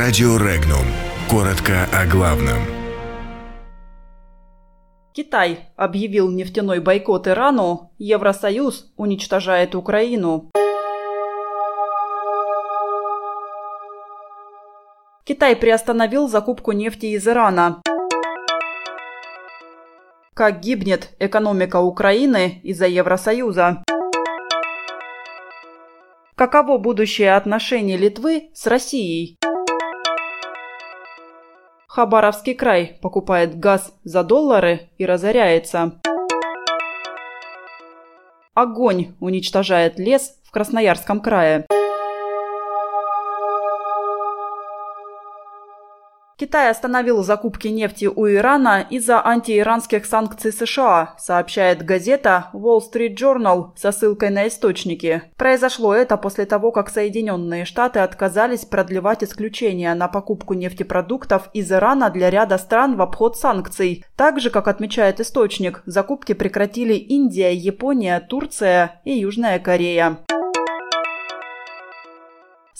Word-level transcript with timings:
Радио 0.00 0.36
Регнум. 0.36 0.86
Коротко 1.28 1.88
о 1.92 2.06
главном. 2.06 2.58
Китай 5.12 5.70
объявил 5.74 6.30
нефтяной 6.30 6.78
бойкот 6.78 7.26
Ирану, 7.26 7.90
Евросоюз 7.98 8.92
уничтожает 8.96 9.74
Украину. 9.74 10.52
Китай 15.24 15.56
приостановил 15.56 16.28
закупку 16.28 16.70
нефти 16.70 17.06
из 17.06 17.26
Ирана. 17.26 17.82
Как 20.32 20.60
гибнет 20.60 21.16
экономика 21.18 21.80
Украины 21.80 22.60
из-за 22.62 22.86
Евросоюза? 22.86 23.82
Каково 26.36 26.78
будущее 26.78 27.34
отношений 27.34 27.96
Литвы 27.96 28.50
с 28.54 28.68
Россией? 28.68 29.36
Хабаровский 31.88 32.54
край 32.54 32.98
покупает 33.00 33.58
газ 33.58 33.94
за 34.04 34.22
доллары 34.22 34.90
и 34.98 35.06
разоряется. 35.06 35.92
Огонь 38.52 39.14
уничтожает 39.20 39.98
лес 39.98 40.34
в 40.44 40.50
Красноярском 40.50 41.20
крае. 41.20 41.66
Китай 46.38 46.70
остановил 46.70 47.24
закупки 47.24 47.66
нефти 47.66 48.04
у 48.04 48.28
Ирана 48.28 48.86
из-за 48.88 49.26
антииранских 49.26 50.06
санкций 50.06 50.52
США, 50.52 51.16
сообщает 51.18 51.84
газета 51.84 52.50
Wall 52.54 52.80
Street 52.80 53.16
Journal 53.16 53.70
со 53.74 53.90
ссылкой 53.90 54.30
на 54.30 54.46
источники. 54.46 55.24
Произошло 55.36 55.92
это 55.92 56.16
после 56.16 56.46
того, 56.46 56.70
как 56.70 56.90
Соединенные 56.90 57.64
Штаты 57.64 57.98
отказались 57.98 58.64
продлевать 58.64 59.24
исключения 59.24 59.92
на 59.96 60.06
покупку 60.06 60.54
нефтепродуктов 60.54 61.50
из 61.54 61.72
Ирана 61.72 62.08
для 62.08 62.30
ряда 62.30 62.56
стран 62.58 62.96
в 62.96 63.02
обход 63.02 63.36
санкций. 63.36 64.04
Так 64.14 64.38
же, 64.38 64.50
как 64.50 64.68
отмечает 64.68 65.18
источник, 65.18 65.82
закупки 65.86 66.34
прекратили 66.34 66.94
Индия, 66.94 67.52
Япония, 67.52 68.20
Турция 68.20 69.00
и 69.04 69.10
Южная 69.10 69.58
Корея. 69.58 70.18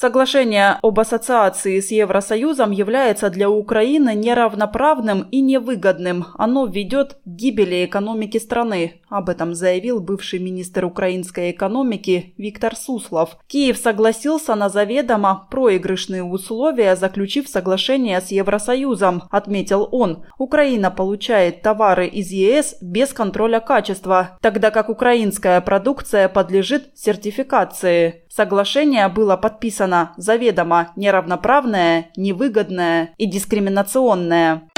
Соглашение 0.00 0.78
об 0.80 1.00
ассоциации 1.00 1.80
с 1.80 1.90
Евросоюзом 1.90 2.70
является 2.70 3.30
для 3.30 3.50
Украины 3.50 4.14
неравноправным 4.14 5.22
и 5.32 5.40
невыгодным. 5.40 6.26
Оно 6.34 6.66
ведет 6.66 7.14
к 7.14 7.18
гибели 7.24 7.84
экономики 7.84 8.38
страны. 8.38 9.00
Об 9.08 9.28
этом 9.28 9.56
заявил 9.56 9.98
бывший 10.00 10.38
министр 10.38 10.84
украинской 10.84 11.50
экономики 11.50 12.32
Виктор 12.38 12.76
Суслов. 12.76 13.38
Киев 13.48 13.76
согласился 13.76 14.54
на 14.54 14.68
заведомо 14.68 15.48
проигрышные 15.50 16.22
условия, 16.22 16.94
заключив 16.94 17.48
соглашение 17.48 18.20
с 18.20 18.28
Евросоюзом, 18.28 19.24
отметил 19.32 19.88
он. 19.90 20.24
Украина 20.38 20.92
получает 20.92 21.62
товары 21.62 22.06
из 22.06 22.30
ЕС 22.30 22.76
без 22.80 23.12
контроля 23.12 23.58
качества, 23.58 24.38
тогда 24.42 24.70
как 24.70 24.90
украинская 24.90 25.60
продукция 25.60 26.28
подлежит 26.28 26.90
сертификации. 26.94 28.22
Соглашение 28.28 29.08
было 29.08 29.36
подписано 29.36 29.87
заведомо 30.16 30.92
неравноправное, 30.96 32.10
невыгодное 32.16 33.14
и 33.18 33.26
дискриминационное. 33.26 34.68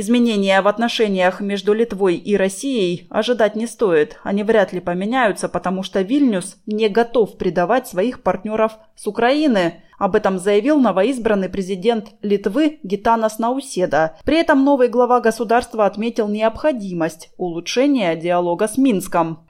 Изменения 0.00 0.62
в 0.62 0.68
отношениях 0.68 1.40
между 1.40 1.72
Литвой 1.72 2.14
и 2.14 2.36
Россией 2.36 3.08
ожидать 3.10 3.56
не 3.56 3.66
стоит. 3.66 4.20
Они 4.22 4.44
вряд 4.44 4.72
ли 4.72 4.78
поменяются, 4.78 5.48
потому 5.48 5.82
что 5.82 6.02
Вильнюс 6.02 6.56
не 6.66 6.88
готов 6.88 7.36
предавать 7.36 7.88
своих 7.88 8.22
партнеров 8.22 8.78
с 8.94 9.08
Украины. 9.08 9.82
Об 9.98 10.14
этом 10.14 10.38
заявил 10.38 10.78
новоизбранный 10.78 11.48
президент 11.48 12.10
Литвы 12.22 12.78
Гитанас 12.84 13.40
Науседа. 13.40 14.16
При 14.24 14.38
этом 14.38 14.64
новый 14.64 14.86
глава 14.86 15.20
государства 15.20 15.84
отметил 15.84 16.28
необходимость 16.28 17.30
улучшения 17.36 18.14
диалога 18.14 18.68
с 18.68 18.78
Минском. 18.78 19.47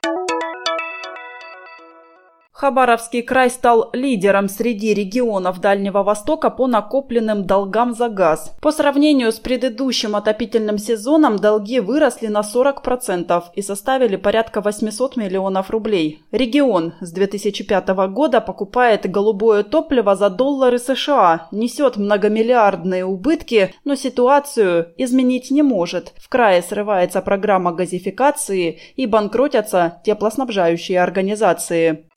Хабаровский 2.59 3.21
край 3.21 3.49
стал 3.49 3.89
лидером 3.93 4.49
среди 4.49 4.93
регионов 4.93 5.61
Дальнего 5.61 6.03
Востока 6.03 6.49
по 6.49 6.67
накопленным 6.67 7.45
долгам 7.45 7.93
за 7.93 8.09
газ. 8.09 8.53
По 8.61 8.73
сравнению 8.73 9.31
с 9.31 9.39
предыдущим 9.39 10.13
отопительным 10.13 10.77
сезоном 10.77 11.37
долги 11.37 11.79
выросли 11.79 12.27
на 12.27 12.41
40% 12.41 13.43
и 13.55 13.61
составили 13.61 14.17
порядка 14.17 14.59
800 14.59 15.15
миллионов 15.15 15.69
рублей. 15.69 16.21
Регион 16.33 16.95
с 16.99 17.13
2005 17.13 17.87
года 18.09 18.41
покупает 18.41 19.09
голубое 19.09 19.63
топливо 19.63 20.17
за 20.17 20.29
доллары 20.29 20.79
США, 20.79 21.47
несет 21.51 21.95
многомиллиардные 21.95 23.05
убытки, 23.05 23.73
но 23.85 23.95
ситуацию 23.95 24.91
изменить 24.97 25.49
не 25.49 25.63
может. 25.63 26.11
В 26.17 26.27
крае 26.27 26.61
срывается 26.61 27.21
программа 27.21 27.71
газификации 27.71 28.79
и 28.97 29.05
банкротятся 29.05 30.01
теплоснабжающие 30.03 31.01
организации. 31.01 32.08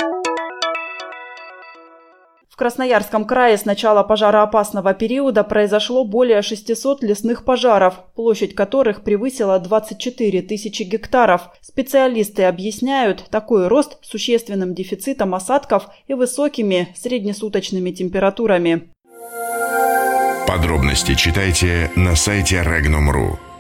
Красноярском 2.63 3.25
крае 3.25 3.59
с 3.59 3.65
начала 3.65 4.05
пожароопасного 4.05 4.95
периода 4.95 5.43
произошло 5.43 6.05
более 6.05 6.43
600 6.43 7.03
лесных 7.03 7.45
пожаров, 7.45 7.95
площадь 8.15 8.55
которых 8.55 9.03
превысила 9.03 9.59
24 9.59 10.43
тысячи 10.43 10.85
гектаров. 10.85 11.51
Специалисты 11.61 12.45
объясняют 12.45 13.25
такой 13.31 13.67
рост 13.67 13.99
существенным 14.03 14.77
дефицитом 14.77 15.35
осадков 15.35 15.89
и 16.07 16.15
высокими 16.15 16.95
среднесуточными 16.95 17.91
температурами. 17.91 18.93
Подробности 20.47 21.17
читайте 21.17 21.91
на 21.97 22.15
сайте 22.15 22.63
Regnum.ru. 22.65 23.52